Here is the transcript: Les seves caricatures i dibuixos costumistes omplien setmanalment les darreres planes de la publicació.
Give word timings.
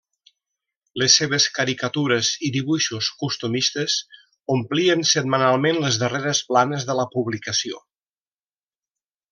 Les 1.01 1.17
seves 1.19 1.45
caricatures 1.57 2.29
i 2.47 2.49
dibuixos 2.55 3.09
costumistes 3.25 3.99
omplien 4.57 5.07
setmanalment 5.13 5.81
les 5.85 6.01
darreres 6.05 6.45
planes 6.51 6.89
de 6.91 6.97
la 7.03 7.07
publicació. 7.17 7.85